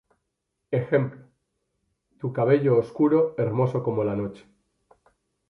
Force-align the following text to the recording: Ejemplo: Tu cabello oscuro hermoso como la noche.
Ejemplo: 0.71 1.27
Tu 2.17 2.33
cabello 2.33 2.79
oscuro 2.79 3.35
hermoso 3.37 3.83
como 3.83 4.03
la 4.03 4.15
noche. 4.15 4.43